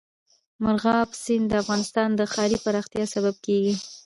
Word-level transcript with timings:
مورغاب 0.63 1.09
سیند 1.23 1.45
د 1.49 1.53
افغانستان 1.63 2.09
د 2.15 2.21
ښاري 2.31 2.57
پراختیا 2.65 3.05
سبب 3.15 3.35
کېږي. 3.45 3.73